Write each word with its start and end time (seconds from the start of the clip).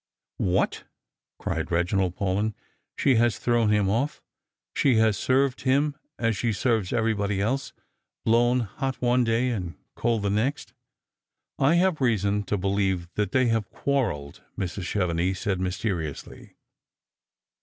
"What!" 0.55 0.85
cried 1.37 1.67
Eeginald 1.67 2.15
Paulyn;" 2.15 2.55
she 2.97 3.17
has 3.17 3.37
thrown 3.37 3.69
him 3.69 3.87
off. 3.87 4.19
She 4.73 4.95
has 4.95 5.15
served 5.15 5.61
him 5.61 5.95
as 6.17 6.35
she 6.35 6.53
serves 6.53 6.91
everybody 6.91 7.39
else, 7.39 7.71
blown 8.25 8.61
hot 8.61 8.99
one 8.99 9.23
day 9.23 9.51
and 9.51 9.75
cold 9.95 10.23
the 10.23 10.31
next."" 10.31 10.73
I 11.69 11.75
have 11.75 12.01
reason 12.01 12.41
to 12.45 12.57
believe 12.57 13.09
that 13.13 13.31
they 13.31 13.49
have 13.49 13.69
quarrelled," 13.69 14.41
Mrs. 14.57 14.85
Chevenix 14.85 15.37
said 15.37 15.59
mysteriously. 15.59 16.55